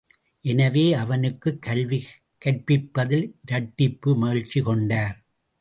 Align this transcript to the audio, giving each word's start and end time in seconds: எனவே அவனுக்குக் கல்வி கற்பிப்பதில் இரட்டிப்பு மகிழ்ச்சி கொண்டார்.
எனவே 0.45 0.93
அவனுக்குக் 0.93 1.61
கல்வி 1.61 1.99
கற்பிப்பதில் 2.45 3.27
இரட்டிப்பு 3.51 4.15
மகிழ்ச்சி 4.15 4.61
கொண்டார். 4.61 5.17